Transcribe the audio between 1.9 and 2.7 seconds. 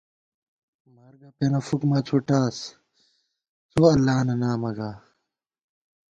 څُھٹاس،